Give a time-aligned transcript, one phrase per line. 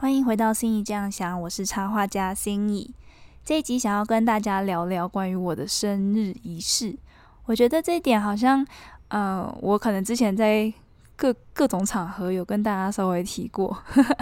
[0.00, 2.94] 欢迎回到心意这样想，我是插画家心意。
[3.44, 6.96] 这一集想要跟大家聊聊关于我的生日仪式。
[7.46, 8.64] 我觉得这一点好像，
[9.08, 10.72] 呃，我可能之前在
[11.16, 13.76] 各各种场合有跟大家稍微提过。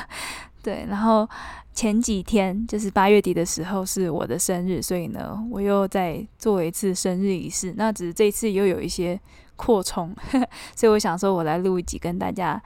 [0.65, 1.29] 对，然后
[1.75, 7.75] 前几天就是八月底的时候是我的生日，所以呢，我又再做一次生日仪式。
[7.77, 9.21] 那只是这一次又有一些
[9.57, 10.17] 扩充，
[10.75, 12.63] 所以我想说，我来录一集跟大家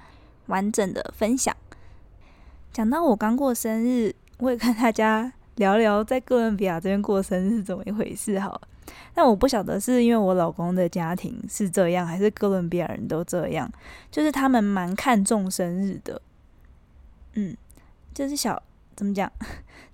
[0.47, 1.53] 完整的分享。
[2.73, 8.39] 讲到我刚过生日，我也跟大家聊聊在哥伦比亚这边过生日是怎么一回事。
[8.39, 8.61] 好，
[9.13, 13.71] 但我不晓得是因为我老公的家庭是这样，还是哥伦比亚人都这样，
[14.11, 16.23] 就是他们蛮看重生日的。
[17.35, 17.57] 嗯，
[18.15, 18.63] 就是小
[18.95, 19.31] 怎么讲，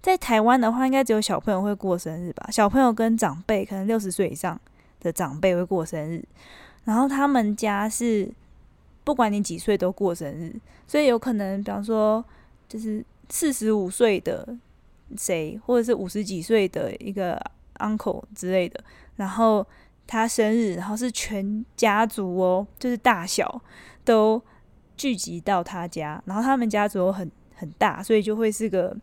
[0.02, 2.47] 在台湾的话，应该只有小朋友会过生日吧？
[2.51, 4.61] 小朋友跟长辈，可能六十岁以上
[5.01, 6.23] 的长辈会过生日，
[6.85, 8.30] 然后他们家是
[9.02, 10.55] 不管你几岁都过生日，
[10.87, 12.23] 所以有可能，比方说。
[12.69, 14.56] 就是四十五岁的
[15.16, 17.41] 谁，或者是五十几岁的一个
[17.79, 18.82] uncle 之类的，
[19.16, 19.66] 然后
[20.07, 23.63] 他生日，然后是全家族哦，就是大小
[24.04, 24.41] 都
[24.96, 28.96] 聚集到他家，然后他们家族很很大，所以就会是个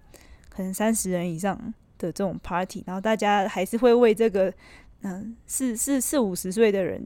[0.49, 1.57] 可能三十人以上
[1.97, 4.53] 的这种 party，然后大家还是会为这个
[5.01, 7.05] 嗯四四四五十岁的人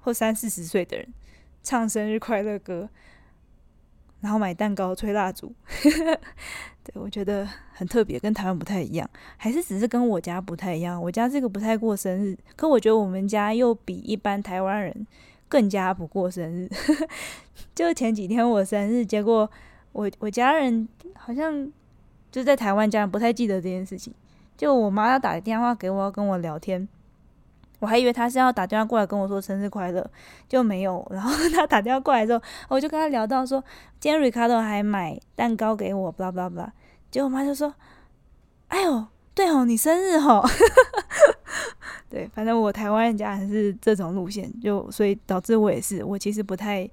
[0.00, 1.06] 或三四十岁的人
[1.62, 2.88] 唱生日快乐歌。
[4.20, 5.52] 然后买蛋糕、吹蜡烛，
[6.84, 11.00] 对我觉得很特别，跟台湾不太一样，还是只是跟我家不太一样。
[11.00, 15.06] 我家这个不太过生日，可我觉得我们家又比一般台湾人
[15.48, 16.68] 更加不过生日。
[17.74, 19.50] 就前几天我生日，结果
[19.92, 21.70] 我我家人好像
[22.30, 24.12] 就在台湾家人不太记得这件事情，
[24.56, 26.86] 就我妈要打电话给我，要跟我聊天。
[27.80, 30.08] 我还以为他是要打电话过来跟我说生日快乐，
[30.48, 31.04] 就没有。
[31.10, 33.62] 然后 他打电话过来之后，我就跟他聊到说，
[33.98, 36.68] 今天 Ricardo 还买蛋糕给我，blah blah blah。
[37.10, 37.74] 结果我妈就说
[38.68, 40.46] ：“哎呦，对哦，你生日哦。
[42.08, 46.88] ”对，反正我台湾人家还是这种路线，就所以导致我也是，我其实不太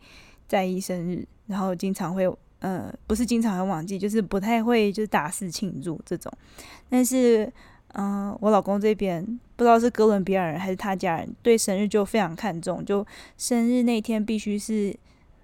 [0.47, 2.25] 在意生日，然后经常会，
[2.59, 6.31] 呃，不是经常会忘记，就是不太会就是大肆庆祝这种，
[6.89, 7.51] 但是。
[7.99, 9.25] 嗯，我老公这边
[9.55, 13.03] 不知道是哥伦比亚人还是他家人，对生日就非常看重，就
[13.39, 14.95] 生日那天必须是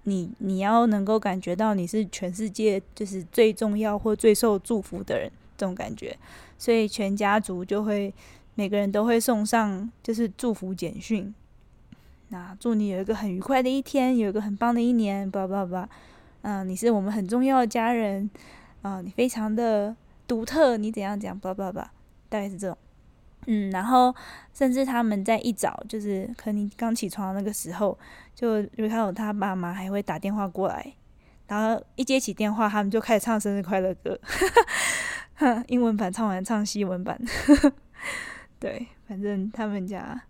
[0.04, 5.28] 你，你要能够感觉到你是全世界就是最重要或最受祝福的人
[5.58, 6.16] 这种感觉，
[6.56, 8.14] 所以全家族就会
[8.54, 11.34] 每个人都会送上就是祝福简讯，
[12.28, 15.88] 那祝你有一个很愉快的一天，有一个很棒的一年，叭叭叭，
[16.42, 18.30] 嗯，你是我们很重要的家人，
[18.82, 19.96] 啊，你非常的
[20.28, 21.90] 独特，你怎样讲，叭叭叭。
[22.34, 22.76] 大概是这种，
[23.46, 24.12] 嗯，然后
[24.52, 27.96] 甚至他们在一早，就是可能你刚起床那个时候，
[28.34, 30.94] 就因为他有他爸妈还会打电话过来，
[31.46, 34.18] 然后一接起电话，他们就开始唱生日快乐歌，
[35.68, 37.16] 英文版唱完唱西文版，
[38.58, 40.20] 对，反正他们家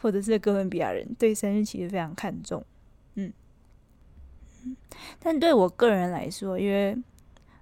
[0.00, 2.64] 或者是哥伦比亚人对生日其实非常看重，
[3.16, 3.30] 嗯，
[5.18, 6.96] 但对我个人来说，因为。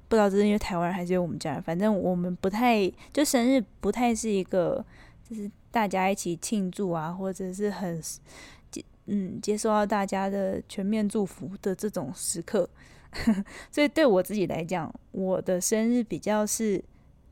[0.09, 4.84] 不知道这是因为台湾还是因为我们家人，反正我们不太就生日不太是一个
[5.28, 8.00] 就是大家一起庆祝啊，或者是很
[8.71, 12.69] 接嗯接受到大家的全面祝福的这种时刻，
[13.72, 16.83] 所以对我自己来讲，我的生日比较是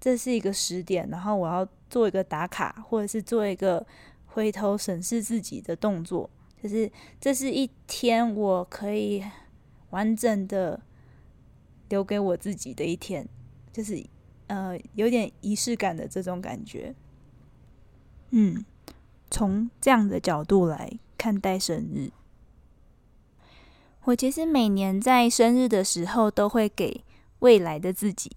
[0.00, 3.86] 这是一个时点，然后我要做一个打卡，或者是做一个
[4.26, 6.28] 回头审视自己的动作，
[6.60, 9.22] 就是这是一天我可以
[9.90, 10.80] 完整的。
[11.88, 13.28] 留给我自己的一天，
[13.72, 14.04] 就是
[14.46, 16.94] 呃有点仪式感的这种感觉。
[18.30, 18.64] 嗯，
[19.30, 22.10] 从这样的角度来看待生日，
[24.04, 27.04] 我其实每年在生日的时候都会给
[27.38, 28.32] 未来的自己，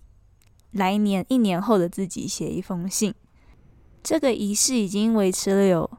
[0.72, 3.14] 来年一年后的自己写一封信。
[4.04, 5.90] 这个仪式已经维持了有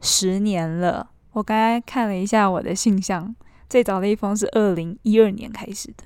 [0.00, 1.10] 十年了。
[1.32, 3.34] 我刚才看了一下我的信箱，
[3.68, 6.04] 最早的一封是二零一二年开始的。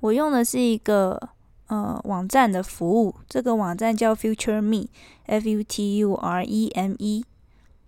[0.00, 1.20] 我用的是一个
[1.66, 7.24] 呃网站的服务，这个网站叫 Future Me，F U T U R E M E。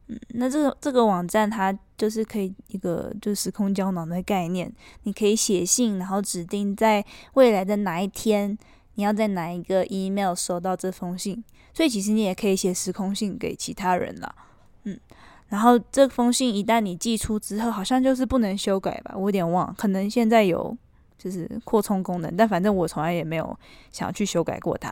[0.08, 4.72] 嗯，那这个这个网站它就是可以一个就是时空胶囊的概念，
[5.04, 7.04] 你可以写信，然后指定在
[7.34, 8.58] 未来的哪一天，
[8.94, 11.44] 你要在哪一个 email 收到这封信。
[11.72, 14.34] 所以其实你也可以写时空信给其他人啦。
[14.82, 14.98] 嗯，
[15.48, 19.14] 然后这封信一旦你寄出之后，好像就是不能修改吧？
[19.14, 20.76] 我有点忘，可能现在有。
[21.22, 23.54] 就是扩充功能，但反正我从来也没有
[23.92, 24.90] 想要去修改过它，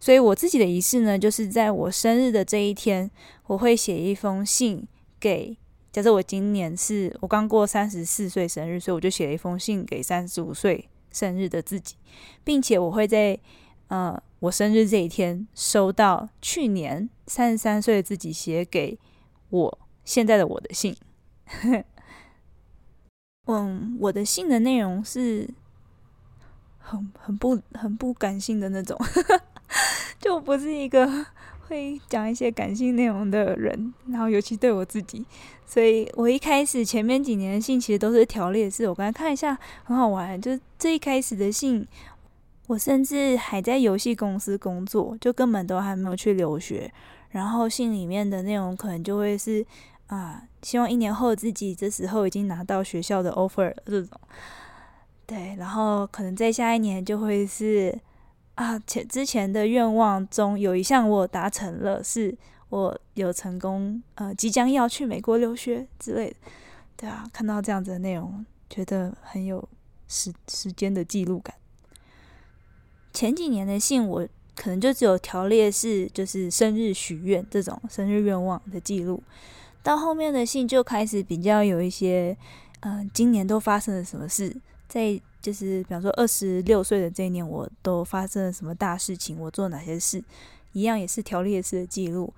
[0.00, 3.08] 所以我自己的仪式呢，就是在我生日的这一天，
[3.46, 4.84] 我会写一封信
[5.20, 5.56] 给，
[5.92, 11.94] 假设我今年是我刚过三十四岁生日，所以我就写了一封信给三十五岁生日的自己，
[12.42, 13.38] 并且我会在
[13.86, 18.98] 呃我生日这一天收到去年三十三岁的自己写给
[19.50, 20.96] 我现在的我的信。
[23.52, 25.48] 嗯，我的信的内容是
[26.78, 28.96] 很很不很不感性的那种，
[30.20, 31.26] 就不是一个
[31.66, 35.24] 会讲一些感性内容的人，然后尤其对我自己，
[35.66, 38.88] 所以我一开始前面几年的信其实都是条列式。
[38.88, 41.86] 我刚才看一下，很好玩，就这一开始的信，
[42.66, 46.92] 我甚至还在游戏公司工作，就根本都还没有去留学，
[47.30, 49.66] 然后信里面的内容可能就会是。
[50.10, 54.20] 啊，希望一年后自己这时候已经拿到学校的 offer 这种，
[55.24, 57.96] 对，然后可能在下一年就会是
[58.56, 62.36] 啊，前之前的愿望中有一项我达成了，是
[62.70, 66.36] 我有成功呃，即将要去美国留学之类的，
[66.96, 69.68] 对啊，看到这样子的内容，觉得很有
[70.08, 71.54] 时时间的记录感。
[73.12, 79.22] 前几年的信我可能就只有条列式，就是生日许愿这种生日愿望的记录。
[79.82, 82.36] 到后面的信就开始比较有一些，
[82.80, 84.54] 嗯，今年都发生了什么事？
[84.88, 89.38] 在就是比方说二十六岁的这一年，我都发生了什么大事情？
[89.38, 90.22] 我做哪些事？
[90.72, 92.32] 一样也是条列式的记录。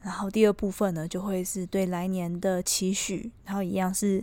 [0.00, 4.22] 然后第二部分呢，就会是对来年的期许，然后一样是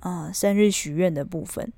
[0.00, 1.72] 嗯生日许愿的部分。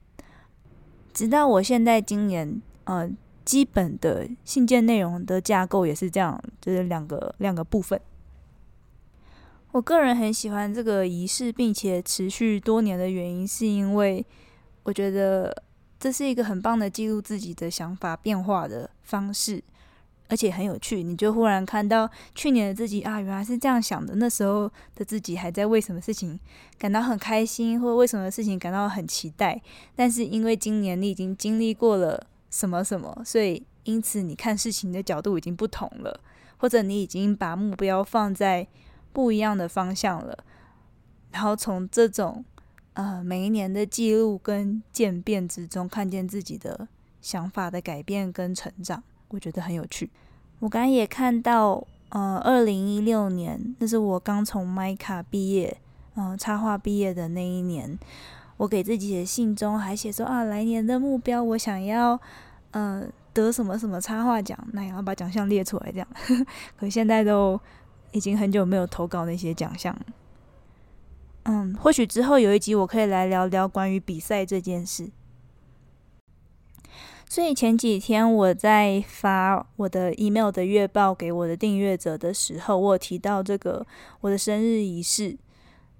[1.14, 3.10] 直到我现在今年，呃，
[3.44, 7.98] 基本的信件内容的架构也是这样，就是两个两个部分。
[9.72, 14.24] 我个人很喜欢这个仪式，并且持续多年的原因，是因为
[14.82, 15.62] 我觉得
[15.98, 19.62] 这是一个很棒的记录自己的想法变化的方式，
[20.28, 21.04] 而且很有趣。
[21.04, 24.16] 你就忽然看到去年的自己啊，原来是这样想的。
[24.16, 26.36] 那时候的自己还在为什么事情
[26.76, 29.62] 感到很开心，或者为什么事情感到很期待。
[29.94, 36.18] 但是因为今年你已经经历过了什么什么，所以因此你看事情的角度已经不同了，
[36.56, 38.66] 或者你已经把目标放在。
[39.12, 40.38] 不一样的方向了，
[41.32, 42.44] 然后从这种
[42.94, 46.86] 呃每一年的记录跟渐变之中，看见自己的
[47.20, 50.10] 想法的改变跟成长，我觉得很有趣。
[50.60, 55.76] 我刚刚也看到，呃，二零一六年，那是我刚从麦卡毕业，
[56.14, 57.98] 嗯，插画毕业的那一年，
[58.58, 62.20] 我给自己的信中还写说啊，来年的目标，我想要，
[62.72, 66.08] 嗯，得什么什么插画奖，那也要把奖项列出来，这样。
[66.78, 67.60] 可现在都。
[68.12, 69.96] 已经很久没有投稿那些奖项，
[71.44, 75.10] 嗯，或许之后有一集我可以来聊聊关于比赛这件事。
[77.28, 83.86] 所以前几天我在发我的 email 的月报给我的订阅者的时候，我提到这个
[84.20, 85.38] 我的生日仪式，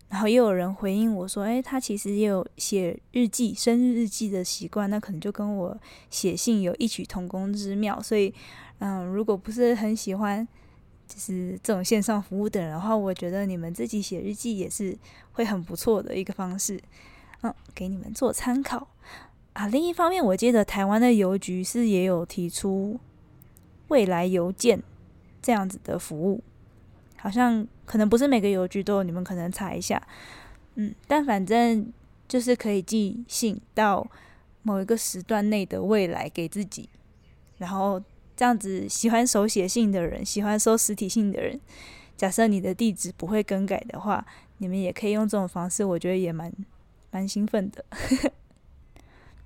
[0.09, 5.79] 然后又有人回应我说：“诶，他其实也有写日记、生日日记的习惯，那可能就跟我
[6.11, 8.35] 写信有异曲同工之妙。”所以，
[8.81, 10.47] 嗯，如果不是很喜欢。
[11.13, 14.97] 就是这种线上服务的人的话，我觉得你们自己写日记也是
[15.33, 16.81] 会很不错的一个方式，
[17.43, 18.87] 嗯，给你们做参考
[19.55, 19.67] 啊。
[19.67, 23.01] 另一方面，我记得台湾的邮局是也有提出
[23.89, 24.81] 未来邮件
[25.43, 26.41] 这样子的服务，
[27.17, 30.01] 好像可能不是每个邮局都有，你们可能查一下，
[30.77, 31.93] 嗯，但反正
[32.29, 34.07] 就是可以寄信到
[34.63, 36.89] 某一个时段内的未来给自己，
[37.59, 38.01] 然后。
[38.41, 41.61] 这样子，喜欢手写信的人，喜欢收实体信的人，
[42.17, 44.25] 假设你的地址不会更改的话，
[44.57, 46.51] 你们也可以用这种方式，我觉得也蛮
[47.11, 47.85] 蛮兴奋的。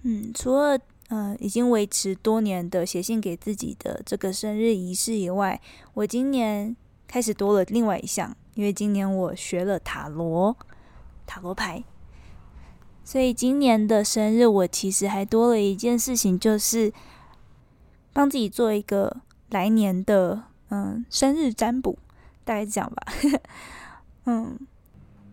[0.02, 5.60] 嗯，除了呃已经维持多年的写信给自己的这个生日仪式以外，
[5.94, 6.76] 我今年
[7.08, 10.56] 开始多了另外一项，因为今年我学了塔罗
[11.26, 11.82] 塔罗牌，
[13.02, 16.92] 所以今年的生日我其实还多了一件事情，就是。
[18.14, 19.14] 帮自己做一个
[19.50, 21.98] 来年的嗯生日占卜，
[22.44, 23.02] 大概这样吧。
[24.24, 24.58] 嗯，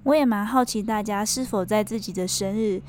[0.03, 2.81] 我也蛮好奇大家是否在自己的生日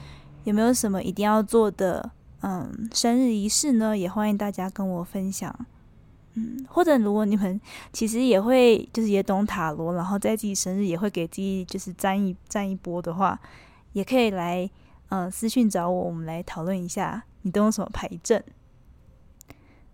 [0.42, 3.96] 有没有什么一定要做的嗯生日仪式呢？
[3.96, 5.54] 也欢迎大家跟我分享。
[6.34, 7.60] 嗯，或者如果你们
[7.92, 13.38] 其实也会就是也懂塔罗，然后在自己生日也会给自己就是占一占一波的话，
[13.92, 14.68] 也可以来
[15.10, 18.42] 嗯私信找我，我们来讨论一下你都用什么牌阵。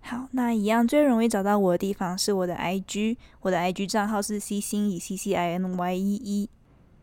[0.08, 6.50] 好，那一样最容易找到我的地方是我的 IG，我的 IG 账号是 C 星以 C C I N Y E E，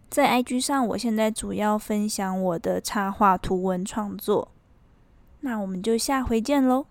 [0.10, 4.52] 在 IG 上，我现在主要分享我的插画图文创作。
[5.42, 6.88] 那我们就下回见喽。